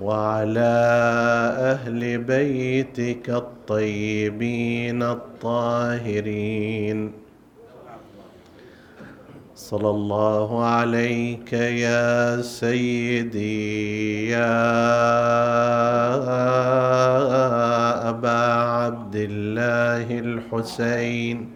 [0.00, 0.76] وعلى
[1.72, 7.12] أهل بيتك الطيبين الطاهرين.
[9.54, 14.56] صلى الله عليك يا سيدي يا
[18.08, 21.55] أبا عبد الله الحسين.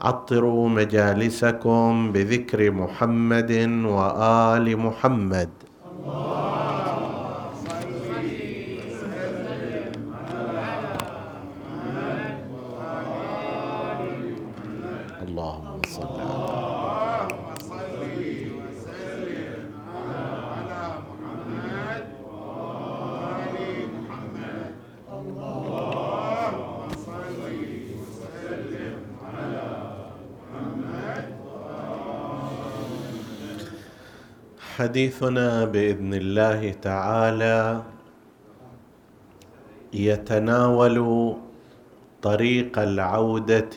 [0.00, 3.52] عطروا مجالسكم بذكر محمد
[3.84, 5.50] وآل محمد.
[15.22, 17.06] اللهم صل على
[34.76, 37.82] حديثنا بإذن الله تعالى
[39.92, 40.96] يتناول
[42.22, 43.76] طريق العودة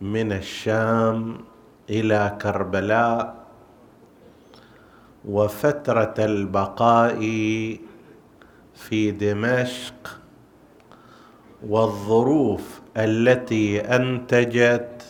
[0.00, 1.38] من الشام
[1.90, 3.34] إلى كربلاء
[5.28, 7.20] وفترة البقاء
[8.74, 10.20] في دمشق
[11.68, 15.02] والظروف التي أنتجت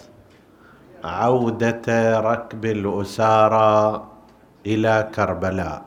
[1.05, 4.18] عودة ركب الأسارى
[4.69, 5.83] إلى كربلاء.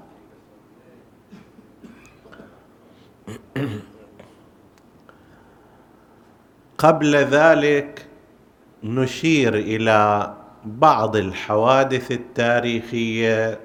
[6.77, 8.05] قبل ذلك
[8.83, 10.33] نشير إلى
[10.65, 13.59] بعض الحوادث التاريخية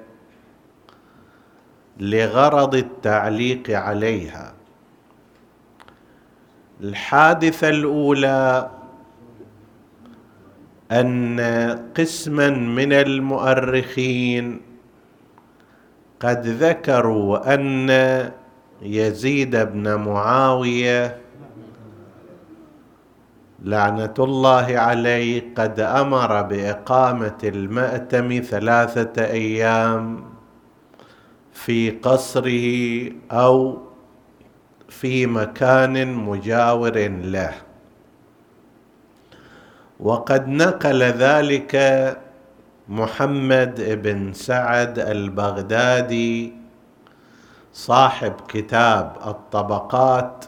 [1.99, 4.53] لغرض التعليق عليها.
[6.81, 8.69] الحادثة الأولى
[10.91, 11.39] أن
[11.97, 14.66] قسما من المؤرخين
[16.19, 17.89] قد ذكروا أن
[18.81, 21.17] يزيد بن معاوية
[23.63, 30.23] لعنة الله عليه قد أمر بإقامة المأتم ثلاثة أيام
[31.53, 33.77] في قصره أو
[34.89, 37.53] في مكان مجاور له.
[39.99, 41.75] وقد نقل ذلك
[42.89, 46.53] محمد بن سعد البغدادي
[47.73, 50.45] صاحب كتاب الطبقات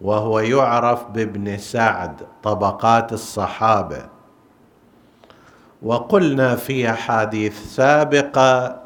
[0.00, 4.02] وهو يعرف بابن سعد طبقات الصحابة.
[5.82, 8.80] وقلنا في أحاديث سابقة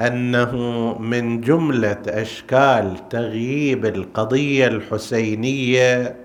[0.00, 0.52] أنه
[0.98, 6.16] من جملة أشكال تغييب القضية الحسينية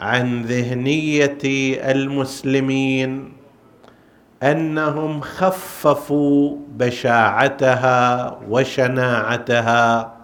[0.00, 1.38] عن ذهنية
[1.92, 3.32] المسلمين
[4.42, 10.14] أنهم خففوا بشاعتها وشناعتها.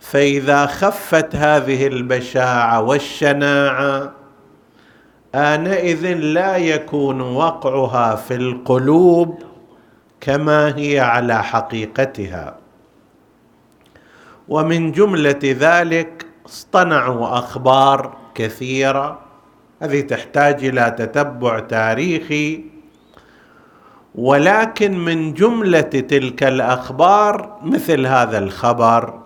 [0.00, 4.12] فإذا خفت هذه البشاعة والشناعة
[5.34, 9.42] آنئذ لا يكون وقعها في القلوب
[10.20, 12.56] كما هي على حقيقتها.
[14.48, 19.18] ومن جملة ذلك اصطنعوا أخبار كثيرة.
[19.82, 22.64] هذه تحتاج إلى تتبع تاريخي.
[24.14, 29.18] ولكن من جملة تلك الأخبار مثل هذا الخبر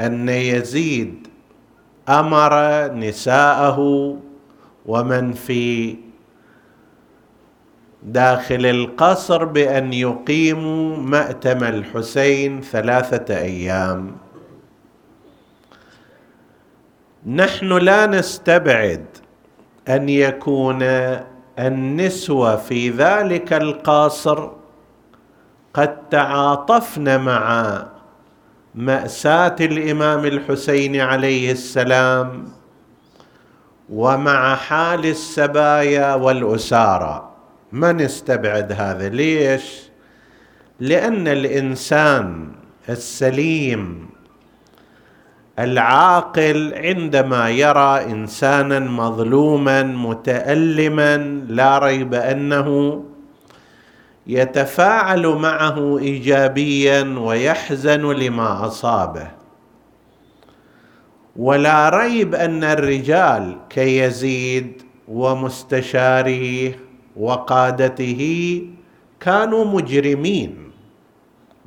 [0.00, 1.28] أن يزيد
[2.08, 2.54] أمر
[2.94, 3.78] نساءه
[4.86, 5.96] ومن في
[8.02, 14.21] داخل القصر بأن يقيموا مأتم الحسين ثلاثة أيام.
[17.26, 19.04] نحن لا نستبعد
[19.88, 20.82] أن يكون
[21.58, 24.50] النسوة في ذلك القصر
[25.74, 27.76] قد تعاطفن مع
[28.74, 32.48] مأساة الإمام الحسين عليه السلام
[33.90, 37.28] ومع حال السبايا والأسارى.
[37.72, 39.82] ما نستبعد هذا؟ ليش؟
[40.80, 42.52] لأن الإنسان
[42.88, 44.11] السليم
[45.58, 51.16] العاقل عندما يرى إنسانا مظلوما متألما
[51.48, 53.02] لا ريب أنه
[54.26, 59.30] يتفاعل معه إيجابيا ويحزن لما أصابه.
[61.36, 66.78] ولا ريب أن الرجال كيزيد ومستشاريه
[67.16, 68.62] وقادته
[69.20, 70.70] كانوا مجرمين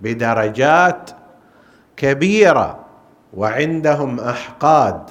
[0.02, 1.12] بدرجات
[1.98, 2.85] كبيرة.
[3.36, 5.02] وعندهم أحقاد.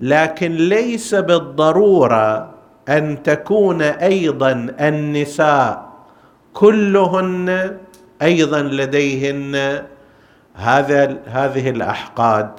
[0.00, 2.50] لكن ليس بالضرورة
[2.88, 5.86] أن تكون أيضا النساء
[6.52, 7.76] كلهن
[8.22, 9.82] أيضا لديهن
[10.54, 12.50] هذا هذه الأحقاد.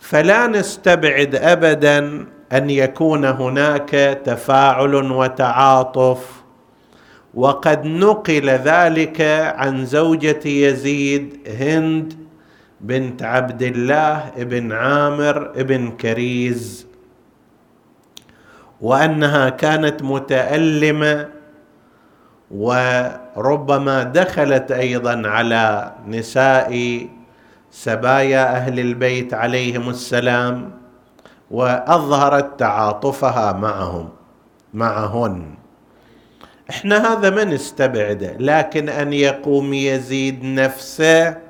[0.00, 6.42] فلا نستبعد ابدا أن يكون هناك تفاعل وتعاطف.
[7.34, 9.20] وقد نقل ذلك
[9.56, 12.27] عن زوجة يزيد هند
[12.80, 16.86] بنت عبد الله بن عامر بن كريز.
[18.80, 21.28] وأنها كانت متألمة
[22.50, 27.06] وربما دخلت أيضا على نساء
[27.70, 30.70] سبايا أهل البيت عليهم السلام
[31.50, 34.08] وأظهرت تعاطفها معهم
[34.74, 35.54] معهن.
[36.70, 41.47] إحنا هذا ما نستبعده لكن أن يقوم يزيد نفسه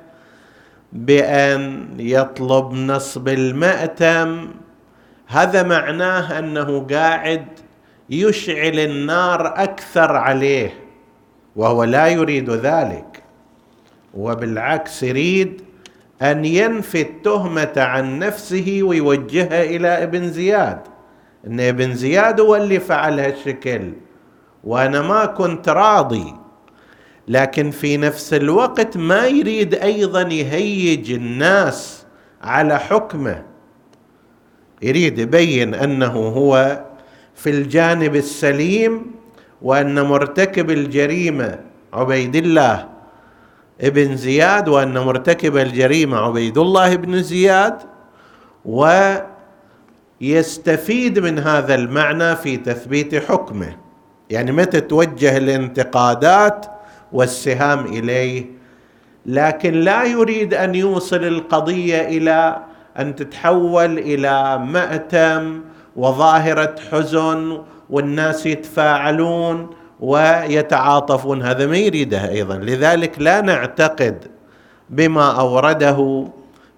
[0.93, 4.47] بأن يطلب نصب المأتم.
[5.27, 7.45] هذا معناه أنه قاعد
[8.09, 10.73] يشعل النار أكثر عليه
[11.55, 13.23] وهو لا يريد ذلك.
[14.13, 15.61] وبالعكس يريد
[16.21, 20.79] أن ينفي التهمة عن نفسه ويوجهها إلى ابن زياد.
[21.47, 23.93] إن ابن زياد هو اللي فعل هالشكل
[24.63, 26.35] وأنا ما كنت راضي.
[27.29, 32.05] لكن في نفس الوقت ما يريد أيضا يهيج الناس
[32.41, 33.43] على حكمه.
[34.81, 36.81] يريد يبين أنه هو
[37.35, 39.11] في الجانب السليم
[39.61, 41.59] وأن مرتكب الجريمة
[41.93, 42.89] عبيد الله
[43.81, 47.75] ابن زياد وأن مرتكب الجريمة عبيد الله بن زياد
[50.21, 53.75] ويستفيد من هذا المعنى في تثبيت حكمه.
[54.29, 56.78] يعني متى توجه الانتقادات
[57.11, 58.45] والسهام إليه.
[59.25, 62.57] لكن لا يريد أن يوصل القضية إلى
[62.99, 65.61] أن تتحول إلى مأتم
[65.95, 69.69] وظاهرة حزن والناس يتفاعلون
[69.99, 71.41] ويتعاطفون.
[71.41, 72.55] هذا ما يريده أيضا.
[72.57, 74.25] لذلك لا نعتقد
[74.89, 76.27] بما أورده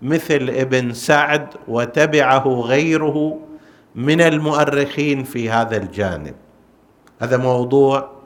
[0.02, 3.40] مثل ابن سعد وتبعه غيره
[3.96, 6.36] من المؤرخين في هذا الجانب.
[7.22, 8.21] هذا موضوع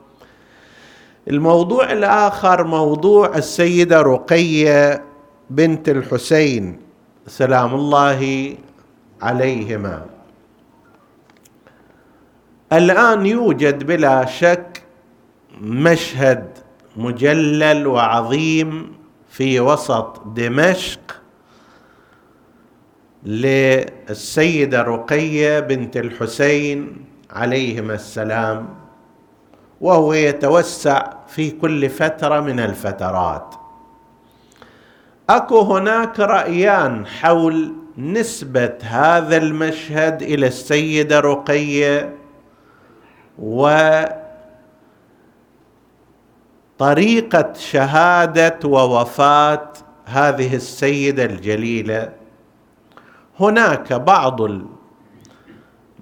[1.28, 5.04] الموضوع الآخر موضوع السيدة رقية
[5.50, 6.80] بنت الحسين
[7.26, 8.54] سلام الله
[9.22, 10.06] عليهما.
[12.72, 14.82] الآن يوجد بلا شك
[15.60, 16.58] مشهد
[16.96, 18.96] مجلل وعظيم
[19.28, 21.20] في وسط دمشق
[23.24, 28.85] للسيدة رقية بنت الحسين عليهما السلام.
[29.80, 33.54] وهو يتوسع في كل فترة من الفترات.
[35.30, 42.14] أكو هناك رأيان حول نسبة هذا المشهد إلى السيدة رقية
[46.78, 49.68] وطريقه شهادة ووفاة
[50.06, 52.12] هذه السيدة الجليلة.
[53.40, 54.40] هناك بعض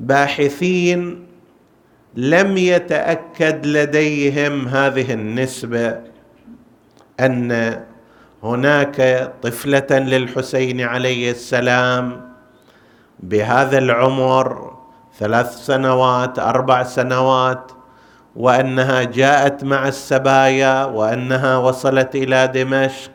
[0.01, 1.27] الباحثين
[2.17, 6.01] لم يتأكد لديهم هذه النسبة
[7.21, 7.81] أن
[8.43, 12.35] هناك طفلة للحسين عليه السلام
[13.21, 14.75] بهذا العمر
[15.19, 17.73] ثلاث سنوات أربع سنوات
[18.37, 23.11] وأنها جاءت مع السبايا وأنها وصلت إلى دمشق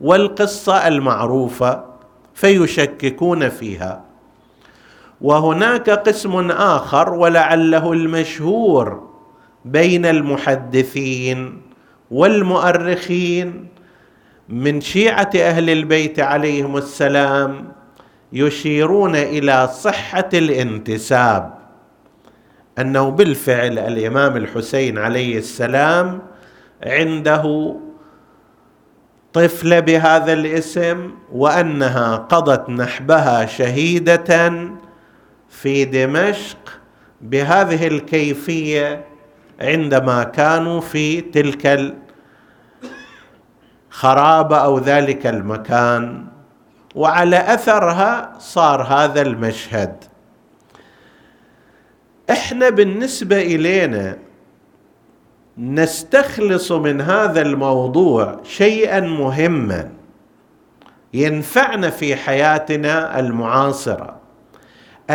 [0.00, 1.84] والقصة المعروفة
[2.34, 4.11] فيشككون فيها.
[5.22, 9.08] وهناك قسم آخر ولعله المشهور
[9.64, 11.62] بين المحدثين
[12.10, 13.68] والمؤرخين
[14.48, 17.64] من شيعة أهل البيت عليهم السلام
[18.32, 21.54] يشيرون إلى صحة الانتساب.
[22.78, 26.22] أنه بالفعل الإمام الحسين عليه السلام
[26.86, 27.76] عنده
[29.32, 34.52] طفله بهذا الاسم وأنها قضت نحبها شهيدة
[35.52, 36.80] في دمشق
[37.20, 39.04] بهذه الكيفية
[39.60, 41.92] عندما كانوا في تلك
[43.92, 46.26] الخرابة أو ذلك المكان
[46.94, 50.04] وعلى أثرها صار هذا المشهد.
[52.30, 54.18] إحنا بالنسبة إلينا
[55.58, 59.90] نستخلص من هذا الموضوع شيئا مهما
[61.14, 64.21] ينفعنا في حياتنا المعاصرة.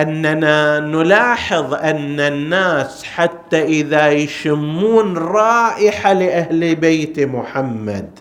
[0.01, 8.19] أننا نلاحظ أن الناس حتى إذا يشمون رائحة لأهل بيت محمد.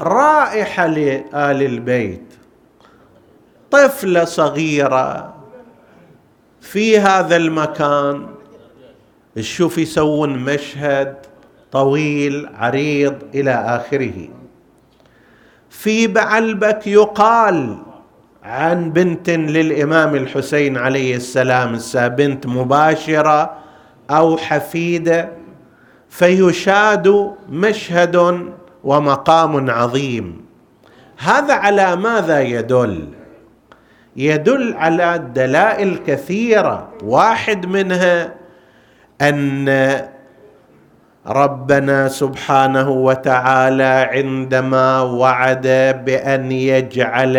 [0.00, 2.22] رائحة لآل البيت.
[3.70, 5.34] طفلة صغيرة
[6.60, 8.26] في هذا المكان
[9.36, 11.16] تشوف يسوون مشهد
[11.72, 14.28] طويل عريض إلى آخره.
[15.70, 17.76] في بعلبك يقال
[18.44, 23.54] عن بنت للإمام الحسين عليه السلام بنت مباشرة
[24.10, 25.28] أو حفيدة
[26.08, 28.46] فيشاد مشهد
[28.84, 30.44] ومقام عظيم.
[31.18, 33.08] هذا على ماذا يدل؟
[34.16, 36.88] يدل على دلائل كثيرة.
[37.02, 38.34] واحد منها
[39.20, 39.68] أن
[41.28, 45.66] ربنا سبحانه وتعالى عندما وعد
[46.04, 47.36] بأن يجعل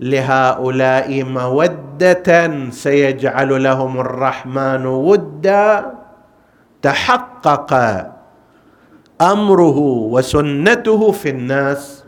[0.00, 2.30] لهؤلاء مودة
[2.70, 5.92] سيجعل لهم الرحمن ودا.
[6.82, 7.70] تحقق
[9.20, 9.78] أمره
[10.10, 12.04] وسنته في الناس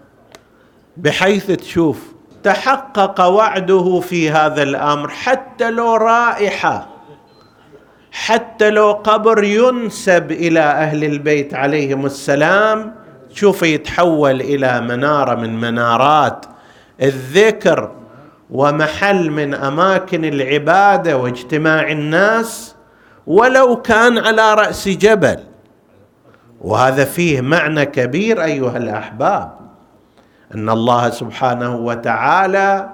[0.96, 2.12] بحيث تشوف
[2.42, 6.91] تحقق وعده في هذا الأمر حتى لو رائحة.
[8.12, 12.94] حتى لو قبر ينسب إلى أهل البيت عليهم السلام
[13.30, 16.46] شوف يتحول إلى منارة من منارات.
[17.02, 17.90] الذكر
[18.50, 22.74] ومحل من أماكن العبادة واجتماع الناس
[23.26, 25.38] ولو كان على رأس جبل.
[26.60, 29.50] وهذا فيه معنى كبير أيها الأحباب
[30.54, 32.88] أن الله سبحانه وتعالى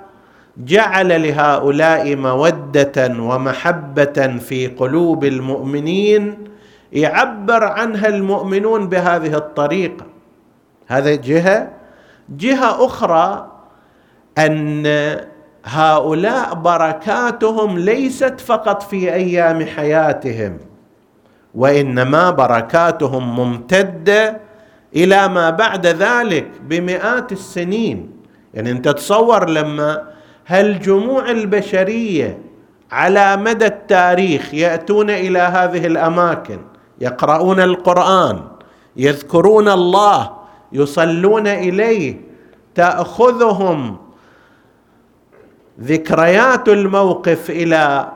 [0.59, 6.45] جعل لهؤلاء مودة ومحبة في قلوب المؤمنين
[6.93, 10.07] يعبر عنها المؤمنون بهذه الطريقة.
[10.87, 11.71] هذا جهة
[12.29, 13.53] جهة أخرى
[14.38, 14.87] أن
[15.65, 20.59] هؤلاء بركاتهم ليست فقط في أيام حياتهم
[21.55, 24.41] وإنما بركاتهم ممتدة
[24.97, 28.11] إلى ما بعد ذلك بمئات السنين.
[28.55, 30.18] يعني أنت تصور لما
[30.49, 32.38] هالجموع البشرية
[32.93, 36.59] على مدى التاريخ يأتون إلى هذه الأماكن
[37.00, 38.40] يقرؤون القرآن
[38.97, 40.31] يذكرون الله
[40.73, 42.21] يصلون إليه
[42.75, 43.97] تأخذهم
[45.81, 48.12] ذكريات الموقف إلى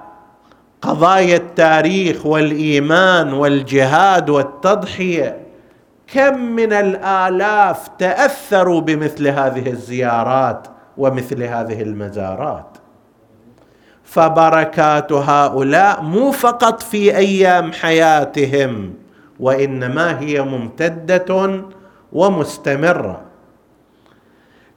[0.83, 5.39] قضايا التاريخ والإيمان والجهاد والتضحية.
[6.15, 12.79] كم من الآلاف تأثروا بمثل هذه الزيارات؟ ومثل هذه المزارات.
[14.05, 18.95] فبركات هؤلاء مو فقط في أيام حياتهم
[19.41, 21.63] وإنما هي ممتدة
[22.13, 23.21] ومستمرة.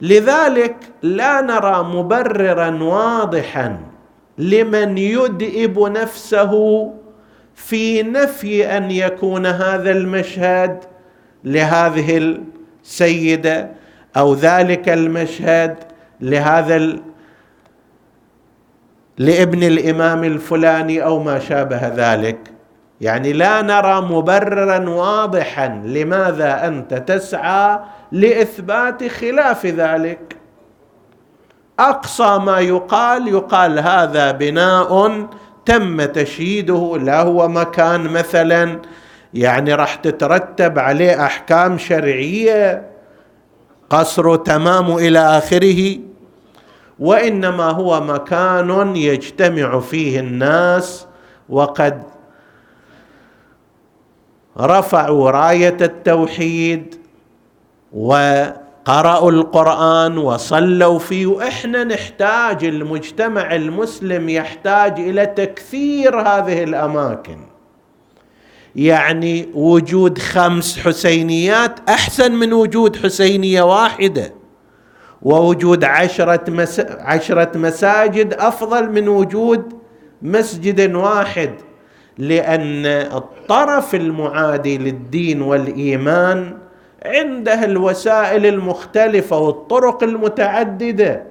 [0.00, 3.80] لذلك لا نرى مبررا واضحا
[4.38, 6.52] لمن يدئب نفسه
[7.54, 10.84] في نفي أن يكون هذا المشهد
[11.44, 12.38] لهذه
[12.84, 13.70] السيدة
[14.16, 15.76] أو ذلك المشهد
[16.20, 17.02] لهذا ال...
[19.18, 22.38] لابن الإمام الفلاني أو ما شابه ذلك.
[23.00, 27.80] يعني لا نرى مبررا واضحا لماذا أنت تسعى
[28.12, 30.36] لإثبات خلاف ذلك.
[31.78, 35.26] أقصى ما يقال يقال هذا بناء
[35.66, 38.78] تم تشييده لا هو مكان مثلا.
[39.34, 42.95] يعني راح تترتب عليه أحكام شرعية.
[43.90, 45.98] قصر تمام إلى آخره
[46.98, 51.06] وإنما هو مكان يجتمع فيه الناس
[51.48, 52.02] وقد
[54.60, 56.94] رفعوا راية التوحيد
[57.92, 67.38] وقرأوا القرآن وصلوا فيه وإحنا نحتاج المجتمع المسلم يحتاج إلى تكثير هذه الأماكن.
[68.76, 74.32] يعني وجود خمس حسينيات أحسن من وجود حسينية واحدة.
[75.22, 76.80] ووجود عشرة, مس...
[76.80, 79.72] عشرة مساجد أفضل من وجود
[80.22, 81.50] مسجد واحد
[82.18, 86.58] لأن الطرف المعادي للدين والإيمان
[87.04, 91.22] عنده الوسائل المختلفة والطرق المتعددة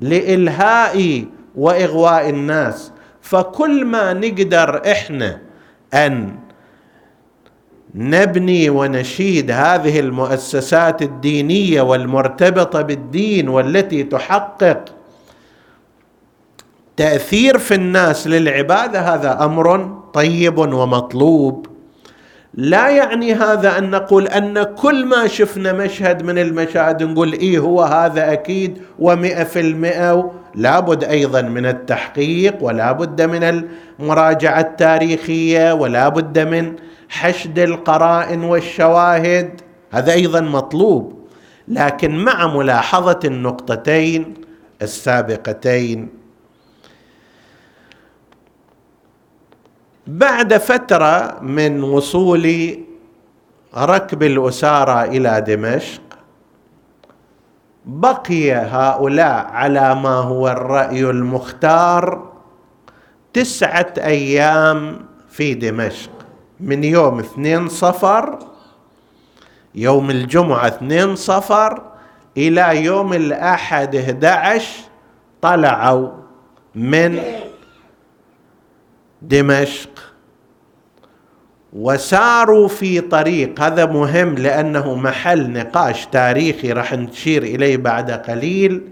[0.00, 1.24] لإلهاء
[1.56, 2.92] وإغواء الناس.
[3.20, 5.38] فكل ما نقدر إحنا
[5.94, 6.34] أن
[7.94, 14.84] نبني ونشيد هذه المؤسسات الدينية والمرتبطة بالدين والتي تحقق
[16.96, 21.66] تأثير في الناس للعبادة هذا أمر طيب ومطلوب.
[22.54, 27.82] لا يعني هذا أن نقول أن كل ما شفنا مشهد من المشاهد نقول إيه هو
[27.82, 33.64] هذا أكيد ومئة في المئة لابد أيضا من التحقيق ولا بد من
[34.00, 36.72] المراجعة التاريخية ولا بد من
[37.12, 39.60] حشد القرائن والشواهد.
[39.90, 41.28] هذا أيضا مطلوب
[41.68, 44.34] لكن مع ملاحظة النقطتين
[44.82, 46.08] السابقتين.
[50.06, 52.76] بعد فترة من وصول
[53.76, 56.02] ركب الاساره إلى دمشق
[57.84, 62.32] بقي هؤلاء على ما هو الرأي المختار
[63.32, 66.10] تسعة أيام في دمشق.
[66.62, 68.38] من يوم اثنين صفر
[69.74, 71.82] يوم الجمعة اثنين صفر
[72.36, 74.66] إلى يوم الأحد 11
[75.42, 76.08] طلعوا
[76.74, 77.22] من
[79.22, 79.88] دمشق.
[81.72, 88.82] وساروا في طريق هذا مهم لأنه محل نقاش تاريخي راح نشير إليه بعد قليل.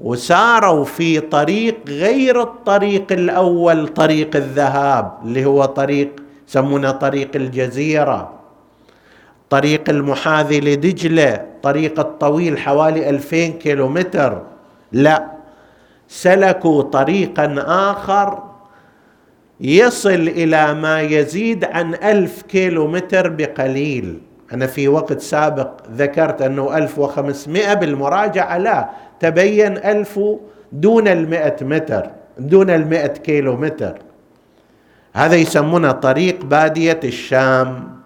[0.00, 6.10] وساروا في طريق غير الطريق الأول طريق الذهاب اللي هو طريق
[6.50, 8.32] يسمونه طريق الجزيرة
[9.50, 14.42] طريق المحاذي لدجلة طريق الطويل حوالي ألفين كيلومتر.
[14.92, 15.26] لا
[16.08, 17.54] سلكوا طريقا
[17.90, 18.42] آخر
[19.60, 24.20] يصل إلى ما يزيد عن ألف كيلو متر بقليل.
[24.52, 30.20] أنا في وقت سابق ذكرت أنه ألف وخمسمائة بالمراجعة لا تبين ألف
[30.72, 34.09] دون المئة متر دون المئة كيلو متر
[35.12, 38.00] هذا يسمونه طريق بادية الشام.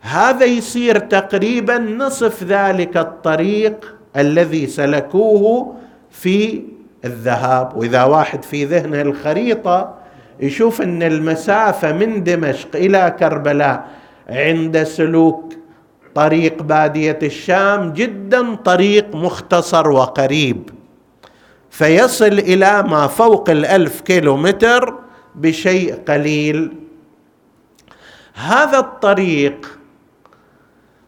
[0.00, 5.74] هذا يصير تقريبا نصف ذلك الطريق الذي سلكوه
[6.10, 6.62] في
[7.04, 7.76] الذهاب.
[7.76, 9.94] وإذا واحد في ذهنه الخريطة
[10.40, 13.88] يشوف أن المسافة من دمشق إلى كربلاء
[14.28, 15.54] عند سلوك
[16.14, 20.70] طريق بادية الشام جدا طريق مختصر وقريب.
[21.70, 24.94] فيصل إلى ما فوق الألف كيلو متر
[25.38, 26.72] بشيء قليل.
[28.34, 29.78] هذا الطريق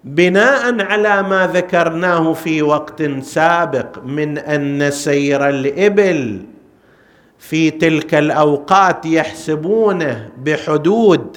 [0.04, 6.42] بناء على ما ذكرناه في وقت سابق من أن سير الإبل
[7.38, 11.36] في تلك الأوقات يحسبونه بحدود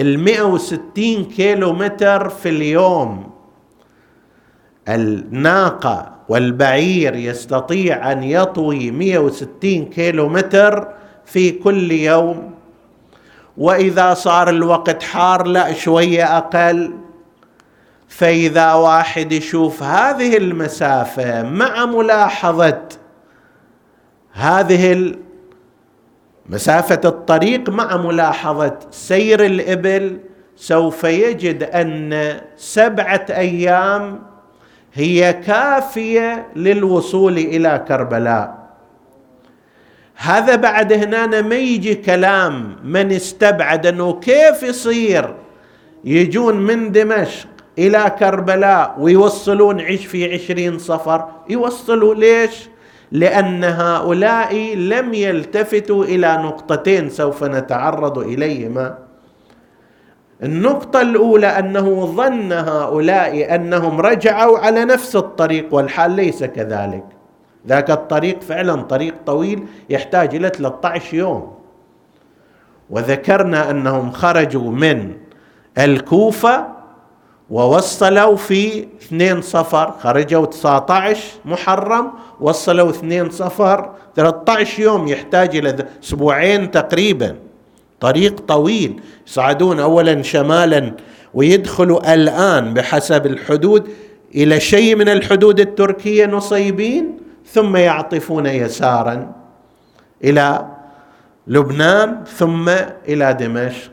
[0.00, 3.30] المئة وستين كيلو متر في اليوم.
[4.88, 10.88] الناقة والبعير يستطيع أن يطوي 160 كيلو متر
[11.26, 12.54] في كل يوم.
[13.56, 16.94] وإذا صار الوقت حار لا شوية أقل.
[18.08, 22.82] فإذا واحد يشوف هذه المسافة مع ملاحظة
[24.32, 25.14] هذه
[26.46, 30.20] مسافة الطريق مع ملاحظة سير الإبل
[30.56, 34.22] سوف يجد أن سبعة أيام
[34.94, 38.63] هي كافية للوصول إلى كربلاء.
[40.16, 45.34] هذا بعد هنا ما يجي كلام من استبعد أنه كيف يصير
[46.04, 47.48] يجون من دمشق
[47.78, 52.68] إلى كربلاء ويوصلون عش في عشرين صفر؟ يوصلوا ليش؟
[53.12, 58.98] لأن هؤلاء لم يلتفتوا إلى نقطتين سوف نتعرض إليهما.
[60.42, 67.04] النقطة الأولى أنه ظن هؤلاء أنهم رجعوا على نفس الطريق والحال ليس كذلك.
[67.68, 71.54] ذاك الطريق فعلا طريق طويل يحتاج إلى 13 يوم.
[72.90, 75.12] وذكرنا أنهم خرجوا من
[75.78, 76.66] الكوفة
[77.50, 86.70] ووصلوا في اثنين صفر خرجوا 19 محرم وصلوا اثنين صفر 13 يوم يحتاج إلى أسبوعين
[86.70, 87.36] تقريبا.
[88.00, 90.92] طريق طويل يصعدون أولا شمالا
[91.34, 93.88] ويدخلوا الآن بحسب الحدود
[94.34, 97.23] إلى شيء من الحدود التركية نصيبين.
[97.46, 99.32] ثم يعطفون يسارا
[100.24, 100.66] إلى
[101.46, 102.68] لبنان ثم
[103.08, 103.92] إلى دمشق.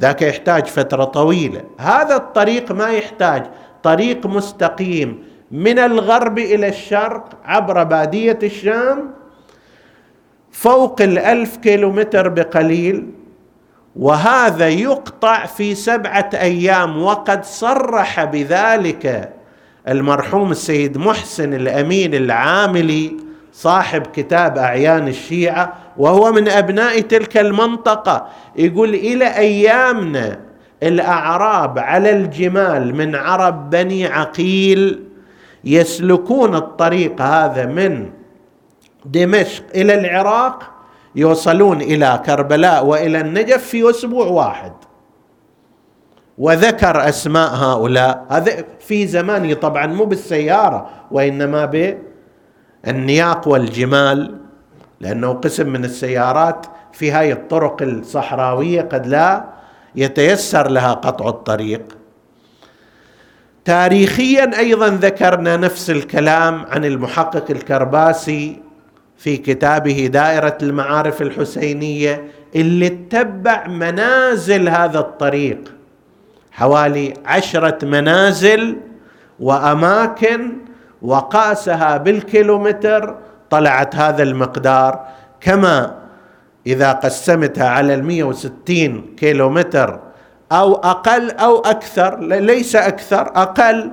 [0.00, 1.64] ذاك يحتاج فترة طويلة.
[1.78, 3.46] هذا الطريق ما يحتاج.
[3.82, 9.10] طريق مستقيم من الغرب إلى الشرق عبر بادية الشام
[10.50, 13.10] فوق الألف كيلومتر بقليل
[13.96, 19.32] وهذا يقطع في سبعة أيام وقد صرح بذلك
[19.88, 23.16] المرحوم السيد محسن الأمين العاملي
[23.52, 30.40] صاحب كتاب أعيان الشيعة وهو من أبناء تلك المنطقة يقول إلى أيامنا
[30.82, 35.02] الأعراب على الجمال من عرب بني عقيل
[35.64, 38.10] يسلكون الطريق هذا من
[39.04, 40.62] دمشق إلى العراق
[41.16, 44.72] يوصلون إلى كربلاء وإلى النجف في أسبوع واحد.
[46.38, 48.26] وذكر أسماء هؤلاء.
[48.30, 51.94] هذا في زمانه طبعا مو بالسيارة وإنما
[52.84, 54.36] بالنياق والجمال
[55.00, 59.44] لأنه قسم من السيارات في هاي الطرق الصحراوية قد لا
[59.94, 61.82] يتيسر لها قطع الطريق.
[63.64, 68.62] تاريخيا أيضا ذكرنا نفس الكلام عن المحقق الكرباسي
[69.16, 72.24] في كتابه دائرة المعارف الحسينية
[72.56, 75.75] اللي اتبع منازل هذا الطريق.
[76.56, 78.76] حوالي عشرة منازل
[79.40, 80.52] وأماكن
[81.02, 83.16] وقاسها بالكيلومتر
[83.50, 85.06] طلعت هذا المقدار.
[85.40, 85.94] كما
[86.66, 90.00] إذا قسمتها على المية وستين كيلومتر
[90.52, 93.92] أو أقل أو أكثر ليس أكثر أقل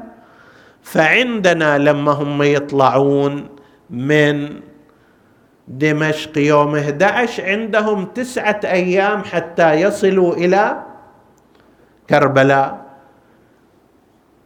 [0.84, 3.50] فعندنا لما هم يطلعون
[3.90, 4.50] من
[5.68, 10.93] دمشق يوم 11 عندهم تسعة أيام حتى يصلوا إلى
[12.10, 12.86] كربلاء.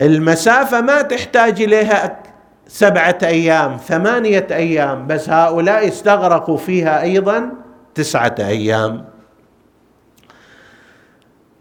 [0.01, 2.23] المسافة ما تحتاج إليها
[2.67, 7.51] سبعة أيام ثمانية أيام بس هؤلاء استغرقوا فيها أيضا
[7.95, 9.05] تسعة أيام.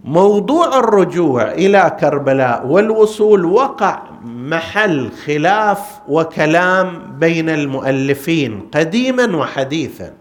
[0.05, 10.13] موضوع الرجوع إلى كربلاء والوصول وقع محل خلاف وكلام بين المؤلفين قديما وحديثا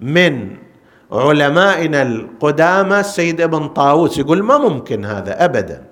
[0.00, 0.56] من
[1.12, 5.84] علمائنا القدامى السيد ابن طاووس يقول ما ممكن هذا ابدا.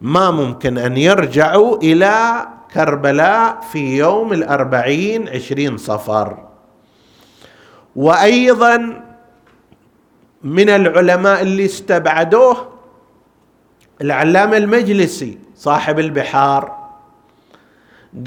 [0.00, 6.38] ما ممكن أن يرجعوا إلى كربلاء في يوم الأربعين عشرين صفر.
[7.96, 9.02] وأيضا
[10.44, 12.68] من العلماء اللي استبعدوه
[14.00, 16.77] العلامة المجلسي صاحب البحار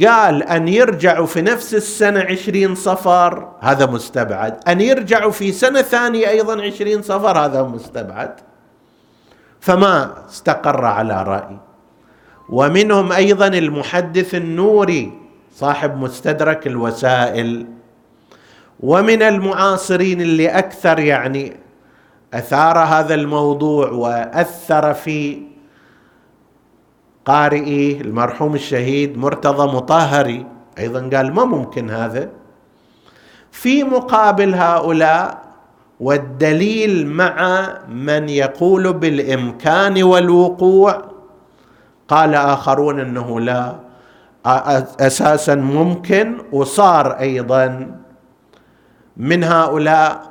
[0.08, 3.48] قال أن يرجعوا في نفس السنة عشرين صفر.
[3.60, 4.60] هذا مستبعد.
[4.68, 8.36] أن يرجعوا في سنة ثانية أيضا عشرين صفر هذا مستبعد.
[9.60, 11.58] فما استقر على رأي.
[12.50, 15.12] ومنهم أيضا المحدث النوري
[15.56, 17.66] صاحب مستدرك الوسائل.
[18.80, 21.58] ومن المعاصرين اللي أكثر يعني
[22.34, 25.42] أثار هذا الموضوع وأثر في
[27.26, 30.46] قارئي المرحوم الشهيد مرتضى مطهري.
[30.80, 32.30] أيضا قال ما ممكن هذا.
[33.52, 35.42] في مقابل هؤلاء
[36.00, 41.02] والدليل مع من يقول بالإمكان والوقوع
[42.08, 43.76] قال آخرون أنه لا
[45.00, 46.38] أساسا ممكن.
[46.52, 47.92] وصار أيضا
[49.18, 50.31] من هؤلاء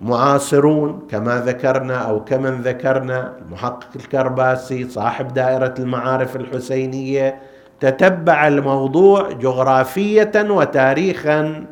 [0.00, 3.32] معاصرون كما ذكرنا أو كمن ذكرنا.
[3.46, 7.38] المحقق الكرباسي صاحب دائرة المعارف الحسينية
[7.80, 11.64] تتبع الموضوع جغرافية وتاريخا.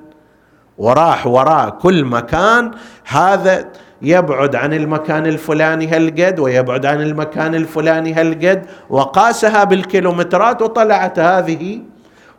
[0.78, 2.70] وراح وراء كل مكان.
[3.06, 3.68] هذا
[4.02, 8.66] يبعد عن المكان الفلاني هالقد ويبعد عن المكان الفلاني هالقد.
[8.90, 11.80] وقاسها بالكيلومترات وطلعت هذه.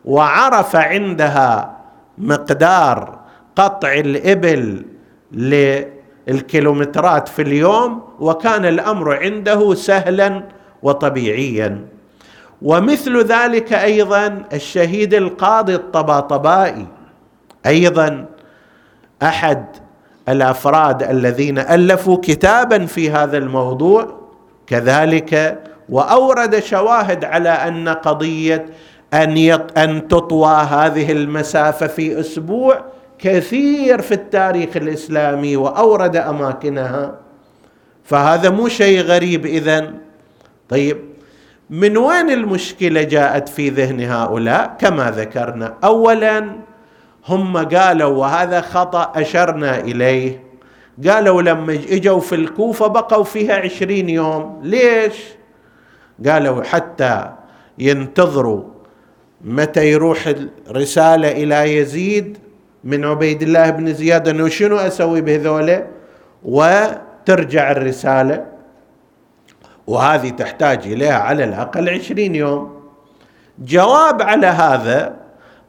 [0.04, 1.76] وعرف عندها
[2.18, 3.18] مقدار
[3.56, 4.93] قطع الإبل
[5.34, 10.42] للكيلومترات في اليوم وكان الأمر عنده سهلا
[10.82, 11.86] وطبيعيا.
[12.62, 16.86] ومثل ذلك أيضا الشهيد القاضي الطباطبائي.
[17.66, 18.26] أيضا
[19.22, 19.64] أحد
[20.28, 24.24] الأفراد الذين ألفوا كتابا في هذا الموضوع.
[24.66, 28.66] كذلك وأورد شواهد على أن قضية
[29.14, 29.36] أن
[29.76, 32.84] أن تطوى هذه المسافة في أسبوع
[33.18, 37.14] كثير في التاريخ الإسلامي وأورد أماكنها.
[38.04, 39.94] فهذا مو شيء غريب اذا
[40.68, 40.98] طيب
[41.70, 46.50] من وين المشكلة جاءت في ذهن هؤلاء؟ كما ذكرنا اولا
[47.26, 50.44] هم قالوا وهذا خطأ أشرنا إليه.
[51.08, 54.60] قالوا لما إجوا في الكوفة بقوا فيها عشرين يوم.
[54.62, 55.14] ليش؟
[56.26, 57.30] قالوا حتى
[57.78, 58.62] ينتظروا
[59.44, 60.34] متى يروح
[60.70, 62.38] الرسالة إلى يزيد.
[62.84, 65.86] من عبيد الله بن زياد انه شنو أسوي بهذولا
[66.44, 68.46] وترجع الرسالة.
[69.86, 72.80] وهذه تحتاج إليها على الأقل عشرين يوم.
[73.58, 75.14] جواب على هذا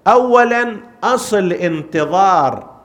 [0.08, 2.75] اولا أصل انتظار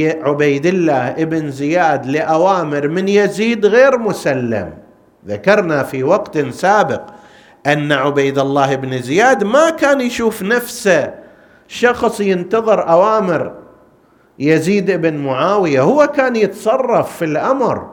[0.00, 4.70] عبيد الله ابن زياد لأوامر من يزيد غير مسلم.
[5.26, 7.02] ذكرنا في وقت سابق
[7.66, 11.14] أن عبيد الله بن زياد ما كان يشوف نفسه
[11.68, 13.59] شخص ينتظر أوامر
[14.40, 17.90] يزيد بن معاوية هو كان يتصرف في الأمر.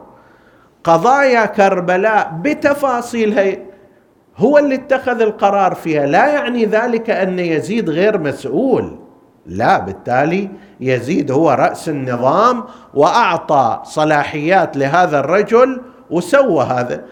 [0.84, 3.58] قضايا كربلاء بتفاصيلها
[4.38, 6.06] هو اللي اتخذ القرار فيها.
[6.06, 9.00] لا يعني ذلك أن يزيد غير مسؤول.
[9.46, 17.06] لا بالتالي يزيد هو رأس النظام وأعطى صلاحيات لهذا الرجل وسوى هذا.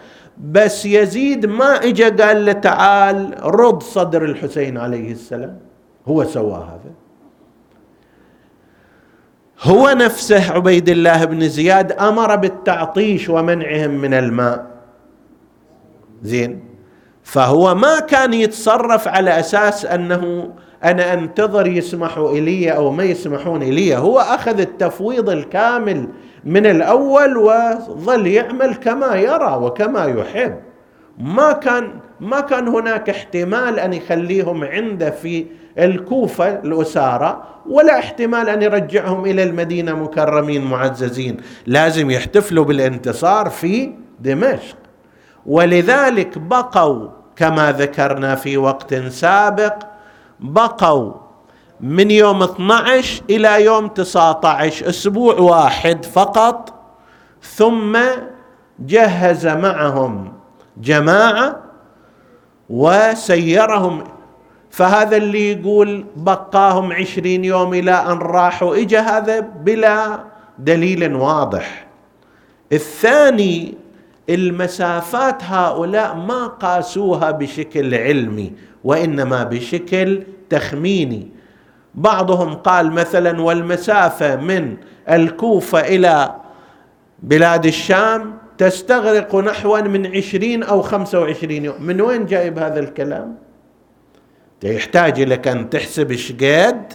[0.50, 5.58] بس يزيد ما اجى قال له تعال رد صدر الحسين عليه السلام.
[6.08, 7.05] هو سوى هذا.
[9.62, 14.66] هو نفسه عبيد الله بن زياد أمر بالتعطيش ومنعهم من الماء.
[16.22, 16.64] زين.
[17.22, 20.52] فهو ما كان يتصرف على أساس أنه
[20.84, 23.96] أنا أنتظر يسمحوا إلي أو ما يسمحون إلي.
[23.96, 26.08] هو أخذ التفويض الكامل
[26.44, 30.56] من الأول وظل يعمل كما يرى وكما يحب.
[31.18, 31.90] ما كان
[32.20, 35.46] ما كان هناك احتمال أن يخليهم عنده في
[35.78, 41.36] الكوفة الأسارة ولا احتمال أن يرجعهم إلى المدينة مكرمين معززين.
[41.66, 44.76] لازم يحتفلوا بالانتصار في دمشق.
[45.46, 49.74] ولذلك بقوا كما ذكرنا في وقت سابق
[50.40, 51.12] بقوا
[51.80, 56.74] من يوم 12 إلى يوم 19 أسبوع واحد فقط
[57.42, 57.98] ثم
[58.78, 60.32] جهز معهم
[60.76, 61.56] جماعة
[62.70, 64.04] وسيرهم
[64.76, 68.76] فهذا اللي يقول بقاهم عشرين يوم إلى أن راحوا.
[68.76, 70.20] إجا هذا بلا
[70.58, 71.86] دليل واضح.
[72.72, 73.74] الثاني
[74.30, 78.52] المسافات هؤلاء ما قاسوها بشكل علمي
[78.84, 81.28] وإنما بشكل تخميني.
[81.94, 84.76] بعضهم قال مثلا والمسافة من
[85.10, 86.34] الكوفة إلى
[87.22, 91.82] بلاد الشام تستغرق نحو من عشرين أو خمسة وعشرين يوم.
[91.82, 93.45] من وين جايب هذا الكلام؟
[94.62, 96.92] يحتاج لك أن تحسب شقد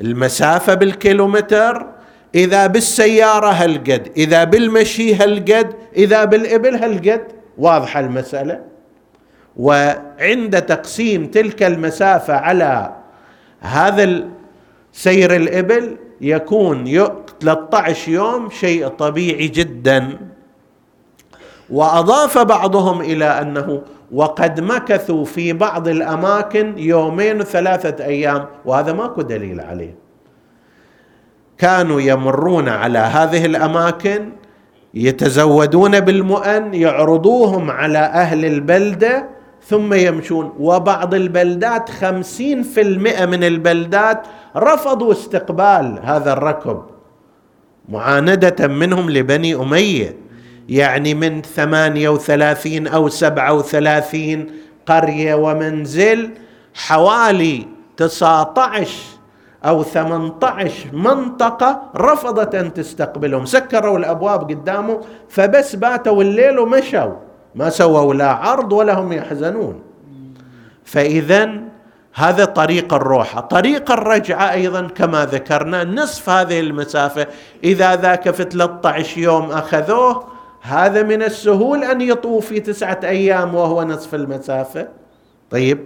[0.00, 1.86] المسافة بالكيلومتر.
[2.34, 7.22] إذا بالسيارة هالقد إذا بالمشي هالقد إذا بالإبل هالقد.
[7.58, 8.60] واضحة المسألة؟
[9.56, 12.96] وعند تقسيم تلك المسافة على
[13.60, 14.28] هذا
[14.92, 16.86] سير الإبل يكون
[17.40, 20.18] 13 يوم شيء طبيعي جدا.
[21.70, 29.60] وأضاف بعضهم إلى أنه وقد مكثوا في بعض الأماكن يومين وثلاثه أيام وهذا ماكو دليل
[29.60, 29.94] عليه.
[31.58, 34.32] كانوا يمرون على هذه الأماكن
[34.94, 39.28] يتزودون بالمؤن يعرضوهم على أهل البلدة
[39.66, 40.52] ثم يمشون.
[40.58, 46.82] وبعض البلدات خمسين في المئة من البلدات رفضوا استقبال هذا الركب
[47.88, 50.29] معاندة منهم لبني أمية.
[50.68, 54.50] يعني من ثمانية وثلاثين أو سبعة وثلاثين
[54.86, 56.30] قرية ومنزل
[56.74, 59.02] حوالي تسعة عشر
[59.64, 63.44] أو ثمانية عشر منطقة رفضت أن تستقبلهم.
[63.44, 67.14] سكروا الأبواب قدامه فبس باتوا الليل ومشوا.
[67.54, 69.82] ما سووا لا عرض ولا هم يحزنون.
[70.84, 71.50] فإذا
[72.14, 77.26] هذا طريق الروحة طريق الرجعة أيضا كما ذكرنا نصف هذه المسافة.
[77.64, 80.29] إذا ذاك في 13 يوم أخذوه
[80.60, 84.88] هذا من السهول أن يطوف في تسعة أيام وهو نصف المسافة.
[85.50, 85.84] طيب.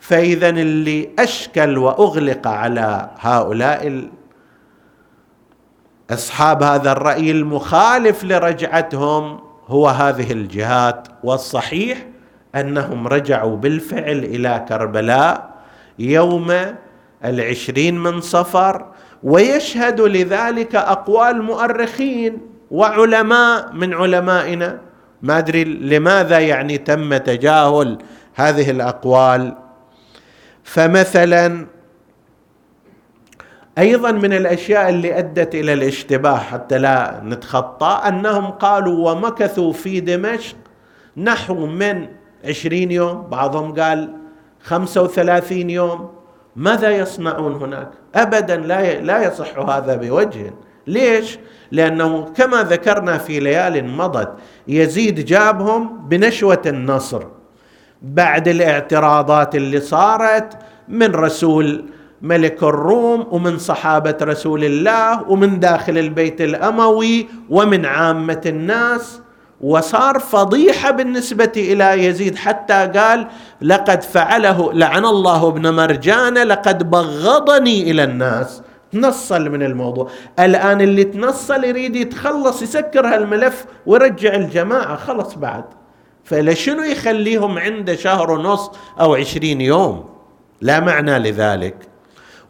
[0.00, 4.08] فإذا اللي أشكل وأغلق على هؤلاء
[6.10, 11.08] أصحاب هذا الرأي المخالف لرجعتهم هو هذه الجهات.
[11.24, 12.06] والصحيح
[12.54, 15.50] أنهم رجعوا بالفعل إلى كربلاء
[15.98, 16.54] يوم
[17.24, 18.86] العشرين من صفر
[19.22, 22.51] ويشهد لذلك أقوال مؤرخين.
[22.72, 24.80] وعلماء من علمائنا.
[25.22, 27.98] ما أدري لماذا يعني تم تجاهل
[28.34, 29.56] هذه الأقوال.
[30.64, 31.66] فمثلا
[33.78, 40.56] أيضا من الأشياء اللي أدت إلى الاشتباه حتى لا نتخطى أنهم قالوا ومكثوا في دمشق
[41.16, 42.06] نحو من
[42.44, 43.22] عشرين يوم.
[43.28, 44.14] بعضهم قال
[44.62, 46.10] خمسة وثلاثين يوم.
[46.56, 50.54] ماذا يصنعون هناك؟ أبدا لا لا يصح هذا بوجه.
[50.86, 51.38] ليش؟
[51.72, 54.28] لأنه كما ذكرنا في ليال مضت
[54.68, 57.22] يزيد جابهم بنشوة النصر
[58.02, 60.58] بعد الاعتراضات اللي صارت
[60.88, 61.84] من رسول
[62.22, 69.20] ملك الروم ومن صحابة رسول الله ومن داخل البيت الأموي ومن عامة الناس
[69.60, 73.26] وصار فضيحة بالنسبة إلى يزيد حتى قال
[73.60, 78.62] لقد فعله لعن الله ابن مرجان لقد بغضني إلى الناس.
[78.92, 80.10] تنصل من الموضوع.
[80.38, 85.64] الآن اللي تنصل يريد يتخلص يسكر هالملف ويرجع الجماعة خلص بعد.
[86.24, 90.04] فلشنو يخليهم عنده شهر ونص أو عشرين يوم؟
[90.60, 91.76] لا معنى لذلك.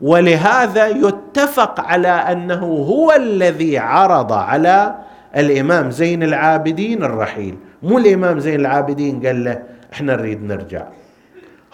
[0.00, 4.94] ولهذا يتفق على أنه هو الذي عرض على
[5.36, 7.56] الإمام زين العابدين الرحيل.
[7.82, 10.86] مو الإمام زين العابدين قال له إحنا نريد نرجع.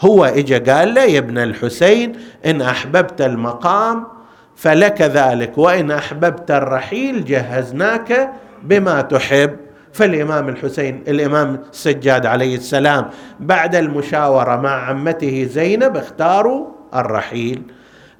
[0.00, 2.12] هو اجى قال له يا ابن الحسين
[2.46, 4.17] إن أحببت المقام
[4.58, 8.30] فلك ذلك وإن أحببت الرحيل جهزناك
[8.62, 9.56] بما تحب.
[9.92, 17.62] فالإمام الحسين الإمام السجاد عليه السلام بعد المشاورة مع عمته زينب اختاروا الرحيل.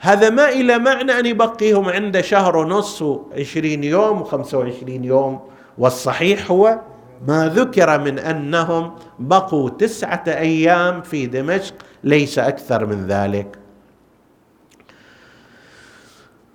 [0.01, 5.41] هذا ما إلى معنى أن يبقيهم عنده شهر ونص وعشرين يوم وخمسة وعشرين يوم.
[5.79, 6.81] والصحيح هو
[7.29, 11.75] ما ذكر من أنهم بقوا تسعة أيام في دمشق
[12.05, 13.68] ليس أكثر من ذلك.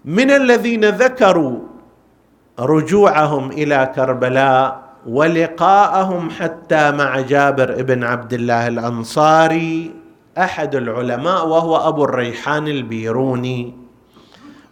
[0.05, 1.59] من الذين ذكروا
[2.59, 9.91] رجوعهم إلى كربلاء ولقاءهم حتى مع جابر بن عبد الله الأنصاري
[10.37, 13.73] أحد العلماء وهو أبو الريحان البيروني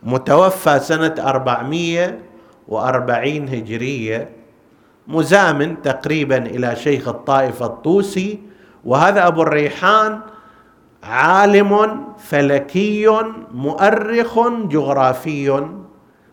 [0.03, 4.29] متوفى سنة 440 هجرية
[5.07, 8.39] مزامن تقريبا إلى شيخ الطائفه الطوسي
[8.85, 10.19] وهذا أبو الريحان
[11.03, 13.07] عالم فلكي
[13.53, 15.67] مؤرخ جغرافي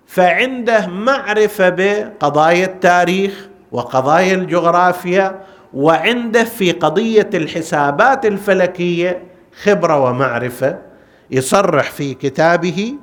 [0.07, 5.41] فعنده معرفة بقضايا التاريخ وقضايا الجغرافيا
[5.75, 9.23] وعنده في قضية الحسابات الفلكية
[9.63, 10.79] خبرة ومعرفة.
[11.31, 12.95] يصرح في كتابه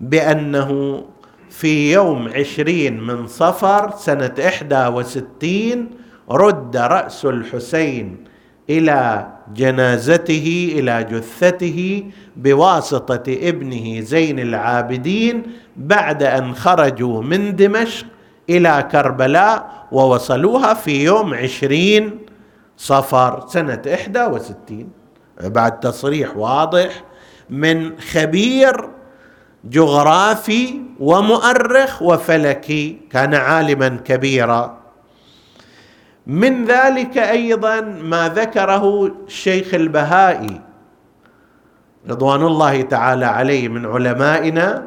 [0.00, 1.02] بأنه
[1.50, 5.90] في يوم عشرين من صفر سنة إحدى وستين
[6.30, 8.24] رد رأس الحسين
[8.70, 12.04] إلى جنازته إلى جثته
[12.36, 15.42] بواسطة ابنه زين العابدين
[15.76, 18.06] بعد أن خرجوا من دمشق
[18.50, 22.18] إلى كربلاء ووصلوها في يوم عشرين
[22.76, 24.88] صفر سنة إحدى وستين.
[25.44, 27.04] بعد تصريح واضح
[27.50, 28.88] من خبير
[29.64, 34.81] جغرافي ومؤرخ وفلكي كان عالما كبيرا.
[36.26, 40.60] من ذلك أيضا ما ذكره الشيخ البهائي
[42.08, 44.86] رضوان الله تعالى عليه من علمائنا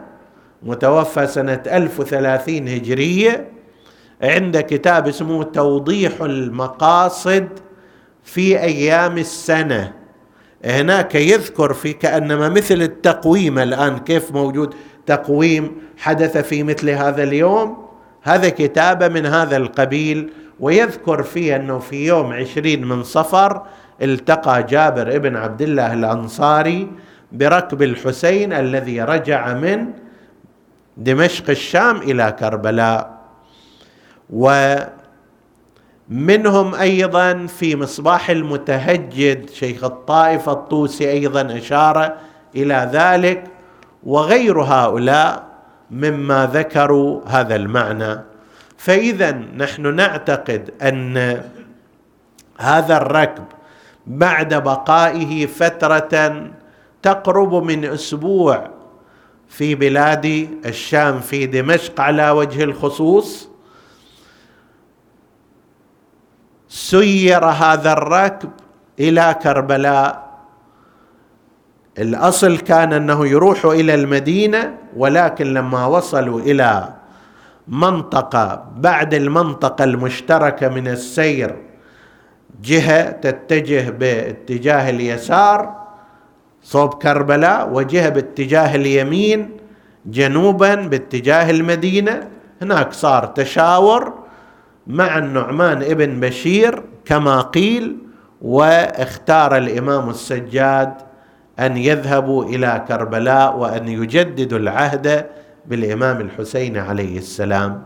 [0.63, 3.47] متوفى سنة 1030 هجرية
[4.21, 7.47] عند كتاب اسمه توضيح المقاصد
[8.23, 9.93] في أيام السنة.
[10.65, 17.85] هناك يذكر في كأنما مثل التقويم الآن كيف موجود تقويم حدث في مثل هذا اليوم؟
[18.21, 23.61] هذا كتابه من هذا القبيل ويذكر فيه أنه في يوم عشرين من صفر
[24.01, 26.91] التقى جابر ابن عبد الله الأنصاري
[27.31, 29.93] بركب الحسين الذي رجع من
[30.97, 33.15] دمشق الشام إلى كربلاء.
[34.29, 34.75] و
[36.09, 42.13] منهم أيضا في مصباح المتهجد شيخ الطائفه الطوسي أيضا أشار
[42.55, 43.43] إلى ذلك
[44.03, 45.43] وغير هؤلاء
[45.91, 48.34] مما ذكروا هذا المعنى.
[48.85, 51.41] فإذا نحن نعتقد أن
[52.59, 53.43] هذا الركب
[54.07, 56.43] بعد بقائه فترة
[57.01, 58.69] تقرب من أسبوع
[59.49, 60.25] في بلاد
[60.65, 63.49] الشام في دمشق على وجه الخصوص
[66.69, 68.49] سير هذا الركب
[68.99, 70.25] إلى كربلاء.
[71.97, 76.94] الأصل كان أنه يروح إلى المدينة ولكن لما وصلوا إلى
[77.67, 81.55] منطقة بعد المنطقة المشتركة من السير
[82.63, 85.75] جهة تتجه باتجاه اليسار
[86.63, 89.49] صوب كربلاء وجهة باتجاه اليمين
[90.05, 92.27] جنوبا باتجاه المدينة.
[92.61, 94.13] هناك صار تشاور
[94.87, 97.97] مع النعمان ابن بشير كما قيل
[98.41, 100.93] واختار الإمام السجاد
[101.59, 105.25] أن يذهبوا إلى كربلاء وأن يجددوا العهد
[105.67, 107.83] بالإمام الحسين عليه السلام.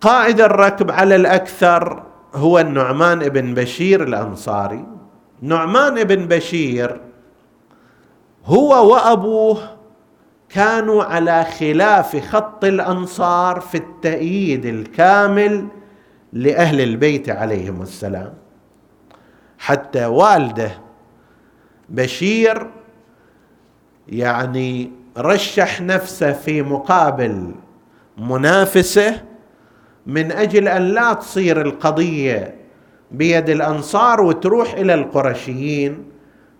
[0.00, 2.02] قائد الركب على الأكثر
[2.34, 4.86] هو النعمان بن بشير الأنصاري.
[5.42, 7.00] نعمان بن بشير
[8.44, 9.76] هو وأبوه
[10.48, 15.68] كانوا على خلاف خط الأنصار في التأييد الكامل
[16.32, 18.34] لأهل البيت عليهم السلام.
[19.58, 20.70] حتى والده
[21.88, 22.70] بشير
[24.08, 27.50] يعني رشح نفسه في مقابل
[28.18, 29.22] منافسه
[30.06, 32.54] من أجل أن لا تصير القضية
[33.10, 36.04] بيد الأنصار وتروح إلى القرشيين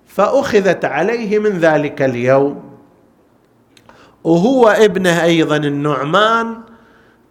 [0.07, 2.62] فأخذت عليه من ذلك اليوم.
[4.24, 6.54] وهو ابنه أيضا النعمان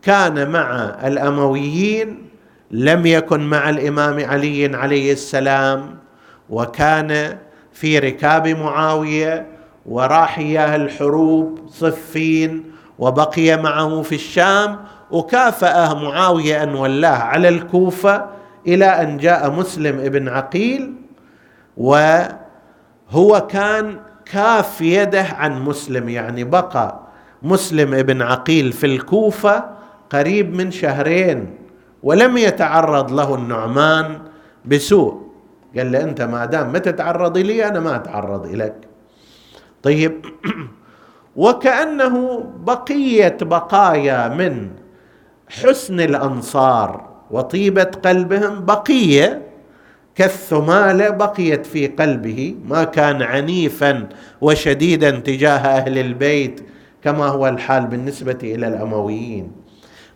[0.01, 2.29] كان مع الأمويين
[2.71, 5.97] لم يكن مع الإمام علي عليه السلام
[6.49, 7.37] وكان
[7.73, 9.45] في ركاب معاوية
[9.85, 12.63] وراح إياه الحروب صفين
[12.99, 14.79] وبقي معه في الشام
[15.11, 18.25] وكافأه معاوية أن ولاه على الكوفة
[18.67, 20.93] إلى أن جاء مسلم ابن عقيل
[21.77, 26.99] وهو كان كاف يده عن مسلم يعني بقى
[27.43, 29.63] مسلم ابن عقيل في الكوفة
[30.09, 31.55] قريب من شهرين
[32.03, 34.19] ولم يتعرض له النعمان
[34.65, 35.25] بسوء.
[35.77, 38.73] قال له أنت ما دام ما تتعرض لي أنا ما أتعرض إليك.
[39.85, 40.25] طيب.
[41.35, 44.69] وكأنه بقية بقايا من
[45.49, 49.41] حسن الأنصار وطيبة قلبهم بقية
[50.15, 54.09] كالثماله بقيت في قلبه ما كان عنيفا
[54.41, 56.61] وشديدا تجاه أهل البيت
[57.03, 59.51] كما هو الحال بالنسبة إلى الأمويين.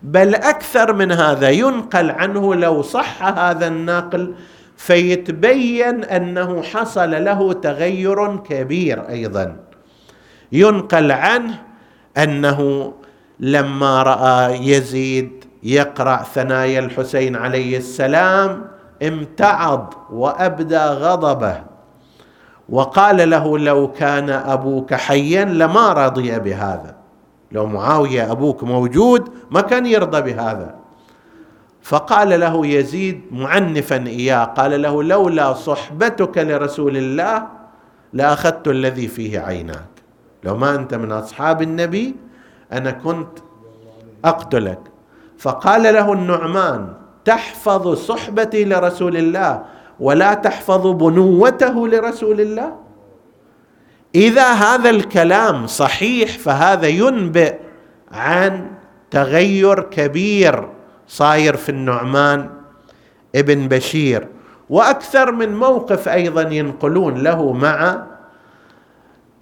[0.03, 4.33] بل أكثر من هذا ينقل عنه لو صح هذا النقل
[4.79, 9.55] فيتبين أنه حصل له تغير كبير أيضا.
[10.51, 11.61] ينقل عنه
[12.17, 12.93] أنه
[13.39, 18.65] لما رأى يزيد يقرأ ثنايا الحسين عليه السلام
[19.03, 21.61] امتعض وأبدى غضبه.
[22.69, 26.95] وقال له لو كان أبوك حيا لما رضي بهذا
[27.51, 30.78] لو معاوية أبوك موجود ما كان يرضى بهذا.
[31.81, 37.47] فقال له يزيد معنفا إياه قال له لولا صحبتك لرسول الله
[38.13, 39.89] لأخذت الذي فيه عيناك.
[40.43, 42.15] لو ما أنت من أصحاب النبي
[42.71, 43.39] أنا كنت
[44.25, 44.79] أقتلك.
[45.37, 46.93] فقال له النعمان
[47.25, 49.63] تحفظ صحبتي لرسول الله
[49.99, 52.75] ولا تحفظ بنوته لرسول الله؟
[54.15, 57.59] إذا هذا الكلام صحيح فهذا ينبئ
[58.11, 58.71] عن
[59.11, 60.69] تغير كبير
[61.09, 62.49] صاير في النعمان
[63.35, 64.27] ابن بشير.
[64.69, 68.03] وأكثر من موقف أيضا ينقلون له مع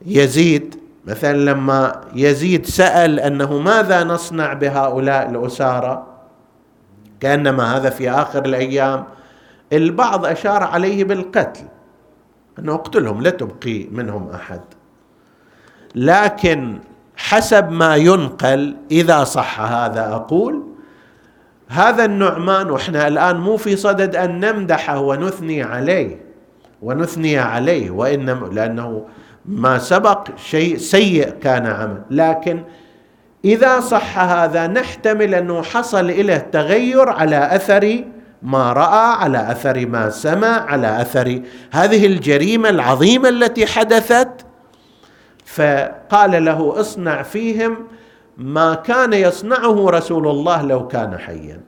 [0.06, 0.80] يزيد.
[1.06, 6.08] مثلا لما يزيد سأل أنه ماذا نصنع بهؤلاء الأسارى؟
[7.20, 9.04] كأنما هذا في آخر الأيام.
[9.74, 11.66] البعض أشار عليه بالقتل.
[12.60, 14.62] أنه اقتلهم لا تبقي منهم أحد.
[15.96, 16.80] لكن
[17.18, 20.67] حسب ما ينقل إذا صح هذا أقول
[21.70, 26.18] هذا النعمان وإحنا الآن مو في صدد أن نمدحه ونثني عليه
[26.82, 29.06] ونثني عليه وإنما لأنه
[29.46, 32.02] ما سبق شيء سيء كان عمل.
[32.12, 32.64] لكن
[33.46, 38.04] إذا صح هذا نحتمل أنه حصل له تغير على أثر
[38.44, 41.42] ما رأى على أثر ما سمع على أثر
[41.72, 44.30] هذه الجريمة العظيمة التي حدثت.
[45.46, 47.78] فقال له اصنع فيهم
[48.38, 51.62] ما كان يصنعه رسول الله لو كان حيا.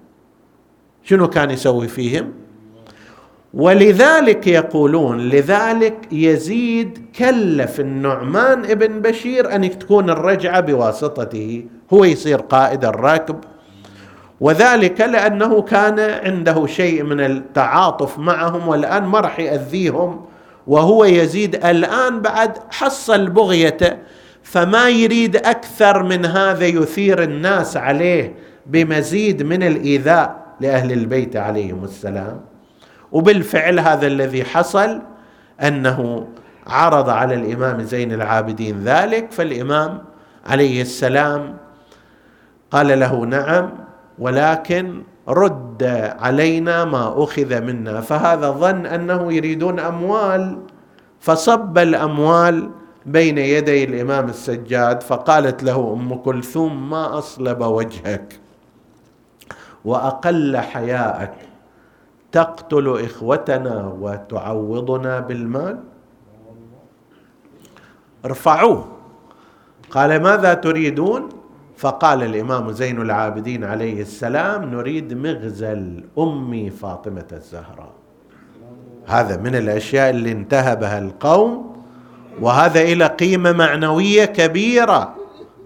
[1.04, 2.34] شنو كان يسوي فيهم؟
[3.54, 11.66] ولذلك يقولون لذلك يزيد كلف النعمان ابن بشير أن تكون الرجعة بواسطته.
[11.94, 13.40] هو يصير قائد الراكب.
[14.42, 20.26] وذلك لأنه كان عنده شيء من التعاطف معهم والآن ما راح يأذيهم.
[20.68, 23.98] وهو يزيد الآن بعد حصل بغيته
[24.50, 28.34] فما يريد أكثر من هذا يثير الناس عليه
[28.66, 32.42] بمزيد من الإيذاء لأهل البيت عليهم السلام.
[33.12, 35.02] وبالفعل هذا الذي حصل
[35.62, 36.28] أنه
[36.68, 40.02] عرض على الإمام زين العابدين ذلك فالإمام
[40.46, 41.58] عليه السلام
[42.72, 43.70] قال له نعم
[44.20, 45.84] ولكن رد
[46.20, 48.02] علينا ما أخذ منا.
[48.02, 50.58] فهذا ظن أنه يريدون أموال
[51.20, 52.70] فصب الأموال
[53.12, 58.40] بين يدي الإمام السجاد فقالت له أم كلثوم ما أصلب وجهك
[59.86, 61.34] وأقل حياءك
[62.32, 65.80] تقتل إخوتنا وتعوضنا بالمال؟
[68.26, 68.88] ارفعوه
[69.92, 71.30] قال ماذا تريدون؟
[71.78, 77.92] فقال الإمام زين العابدين عليه السلام نريد مغزل امي فاطمة الزهراء.
[79.06, 81.69] هذا من الأشياء اللي انتهبها القوم
[82.42, 85.16] وهذا إلى قيمة معنوية كبيرة.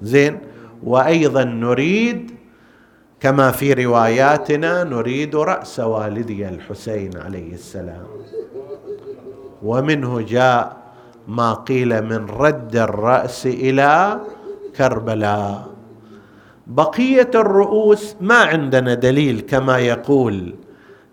[0.02, 0.38] زين.
[0.84, 2.32] وأيضا نريد
[3.20, 8.06] كما في رواياتنا نريد رأس والدي الحسين عليه السلام.
[9.64, 10.78] ومنه جاء
[11.28, 14.20] ما قيل من رد الرأس إلى
[14.78, 15.68] كربلاء.
[16.68, 20.56] بقية الرؤوس ما عندنا دليل كما يقول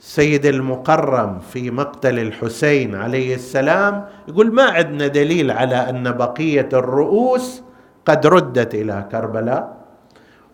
[0.01, 7.63] سيد المقرم في مقتل الحسين عليه السلام يقول ما عندنا دليل على أن بقية الرؤوس
[8.07, 9.77] قد ردت إلى كربلاء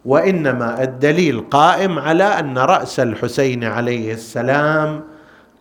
[0.04, 5.04] وإنما الدليل قائم على أن رأس الحسين عليه السلام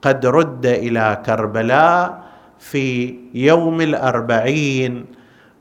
[0.02, 2.24] قد رد إلى كربلاء
[2.60, 5.06] في يوم الأربعين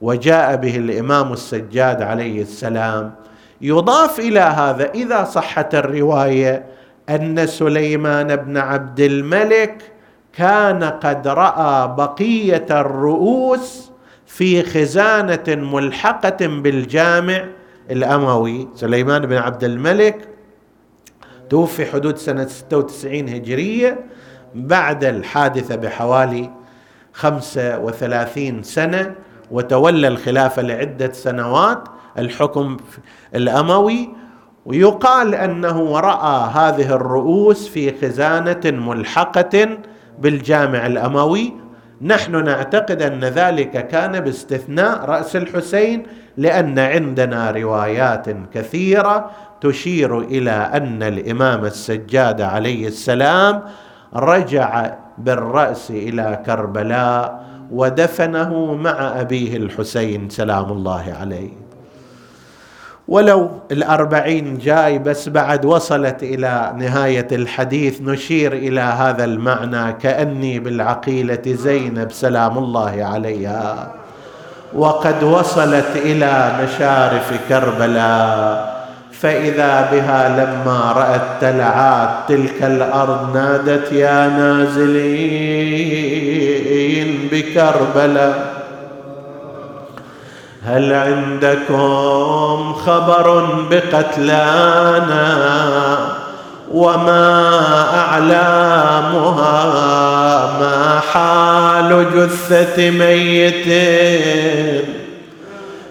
[0.00, 3.14] وجاء به الإمام السجاد عليه السلام.
[3.60, 6.73] يضاف إلى هذا إذا صحت الرواية
[7.10, 9.82] أن سليمان بن عبد الملك
[10.32, 13.90] كان قد رأى بقية الرؤوس
[14.26, 17.44] في خزانة ملحقة بالجامع
[17.90, 18.68] الأموي.
[18.74, 20.28] سليمان بن عبد الملك
[21.50, 24.04] توفي حدود سنة 96 هجرية
[24.54, 26.50] بعد الحادثة بحوالي
[27.12, 29.14] 35 سنة
[29.50, 31.88] وتولى الخلافة لعدة سنوات
[32.18, 32.76] الحكم
[33.34, 34.08] الأموي.
[34.66, 39.68] ويقال أنه رأى هذه الرؤوس في خزانة ملحقة
[40.18, 41.52] بالجامع الأموي.
[42.02, 46.06] نحن نعتقد أن ذلك كان باستثناء رأس الحسين
[46.36, 53.62] لأن عندنا روايات كثيرة تشير إلى أن الإمام السجاد عليه السلام
[54.14, 61.63] رجع بالرأس إلى كربلاء ودفنه مع أبيه الحسين سلام الله عليه.
[63.08, 71.42] ولو الأربعين جاي بس بعد وصلت إلى نهاية الحديث نشير إلى هذا المعنى كأني بالعقيلة
[71.46, 73.92] زينب سلام الله عليها.
[74.74, 78.74] وقد وصلت إلى مشارف كربلاء
[79.12, 85.28] فإذا بها لما رأت تلعات تلك الأرض نادت يا نازلين
[87.32, 88.53] بكربلاء.
[90.66, 95.28] هل عندكم خبر بقتلانا
[96.72, 97.50] وما
[97.98, 99.64] أعلامها؟
[100.60, 103.64] ما حال جثة ميت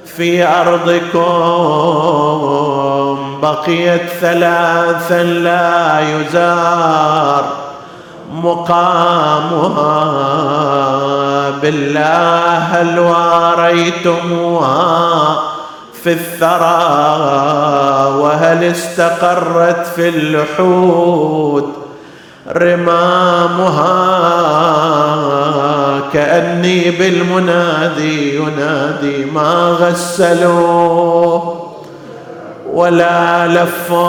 [0.05, 1.23] في أرضكم؟
[3.41, 7.62] بقيت ثلاثا لا يزار.
[8.33, 10.09] مقامها.
[11.61, 14.73] بالله هل واريتموها
[16.03, 17.03] في الثرى؟
[18.19, 21.69] وهل استقرت في اللحود
[22.55, 24.13] رمامها؟
[26.13, 31.62] كأني بالمنادي ينادي ما غسلوه؟
[32.73, 34.03] ولا لفوا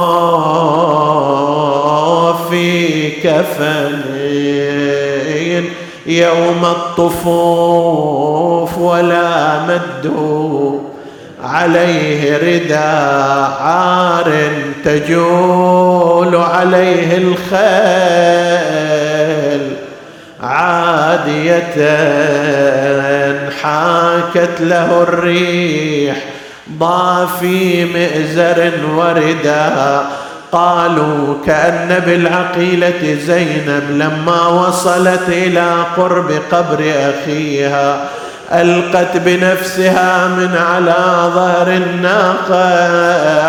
[2.33, 4.55] في كفنين
[6.07, 7.99] يوم الطفوف
[8.79, 10.79] ولا مدوا
[11.45, 14.33] عليه رداء عار
[14.85, 18.65] تجول عليه الخيل
[20.43, 21.75] عادية
[23.63, 26.17] حاكت له الريح
[26.79, 30.03] ضافي مئزر وردا.
[30.53, 37.97] قالوا كأن بالعقيلة زينب لما وصلت إلى قرب قبر أخيها
[38.53, 42.67] ألقت بنفسها من على ظهر الناقة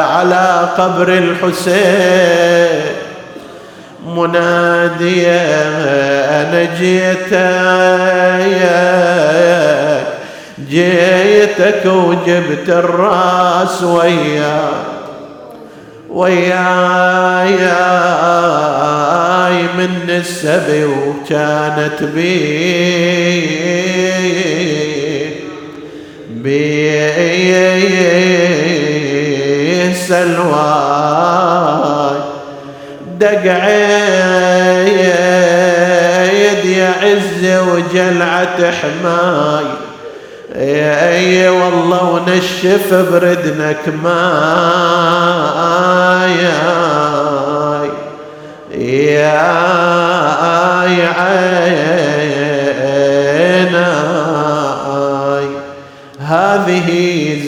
[0.03, 2.81] على قبر الحسين.
[4.07, 5.41] منادية
[6.41, 7.33] أنا جيت
[10.59, 14.85] جيتك وجبت الراس وياك
[16.09, 17.57] وياي
[19.77, 23.45] من السبي وكانت بي
[26.29, 26.95] بي
[30.07, 31.35] سلواي
[33.19, 33.85] دق عيد
[36.65, 39.84] يا عز وجلعة حماي
[40.57, 44.21] أي والله ونشف بردنك ما
[46.39, 46.75] يا
[48.75, 49.49] يا
[53.65, 53.95] عيناي.
[56.19, 56.89] هذه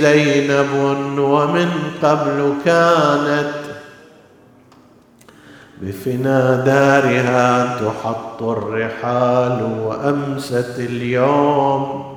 [0.02, 0.74] زينب
[1.20, 1.70] ومن
[2.04, 3.54] قبل كانت
[5.82, 12.17] بفنا دارها تحط الرحال وأمست اليوم.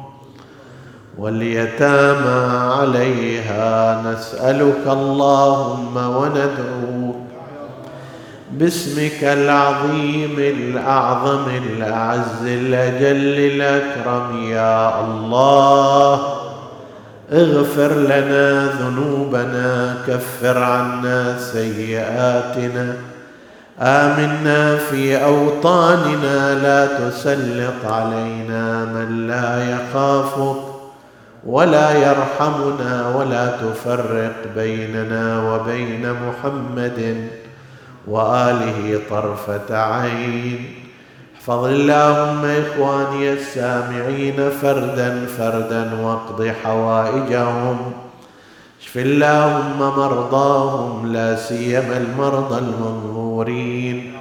[1.19, 7.17] واليتامى عليها نسألك اللهم وندعوك
[8.53, 16.21] باسمك العظيم الأعظم الأعز الأجل الأكرم يا الله.
[17.33, 22.97] اغفر لنا ذنوبنا كفر عنا سيئاتنا.
[23.81, 30.70] آمنا في أوطاننا لا تسلط علينا من لا يخافك.
[31.47, 37.29] ولا يرحمنا ولا تفرق بيننا وبين محمد
[38.07, 40.75] وآله طرفة عين.
[41.37, 47.93] احفظ اللهم إخواني السامعين فردا فردا واقض حوائجهم.
[48.83, 54.20] اشف اللهم مرضاهم لا سيما المرضى المنظورين.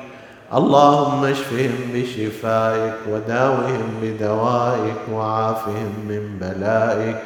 [0.54, 7.18] اللهم اشفهم بشفائك وداوهم بدوائك وعافهم من بلائك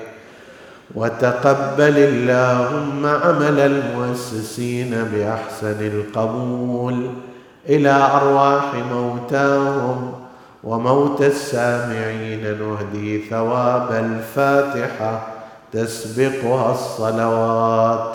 [0.96, 7.10] وتقبل اللهم عمل المؤسسين بأحسن القبول
[7.70, 10.14] إلى أرواح موتاهم
[10.64, 15.28] وموتى السامعين نهدي ثواب الفاتحة
[15.74, 18.12] تسبقها الصلوات.